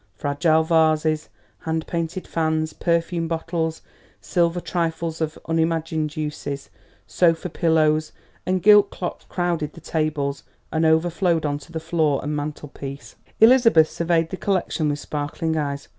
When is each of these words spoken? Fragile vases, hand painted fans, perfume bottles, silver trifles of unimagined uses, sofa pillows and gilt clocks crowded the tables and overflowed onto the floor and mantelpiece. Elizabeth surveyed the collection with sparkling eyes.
Fragile 0.15 0.63
vases, 0.63 1.29
hand 1.59 1.85
painted 1.85 2.25
fans, 2.27 2.73
perfume 2.73 3.27
bottles, 3.27 3.83
silver 4.19 4.59
trifles 4.59 5.21
of 5.21 5.37
unimagined 5.47 6.17
uses, 6.17 6.71
sofa 7.05 7.51
pillows 7.51 8.11
and 8.43 8.63
gilt 8.63 8.89
clocks 8.89 9.25
crowded 9.29 9.73
the 9.73 9.79
tables 9.79 10.41
and 10.71 10.87
overflowed 10.87 11.45
onto 11.45 11.71
the 11.71 11.79
floor 11.79 12.19
and 12.23 12.35
mantelpiece. 12.35 13.15
Elizabeth 13.39 13.89
surveyed 13.91 14.31
the 14.31 14.37
collection 14.37 14.89
with 14.89 14.97
sparkling 14.97 15.55
eyes. 15.55 15.87